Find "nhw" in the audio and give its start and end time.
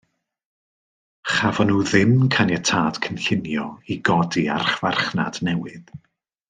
1.73-1.83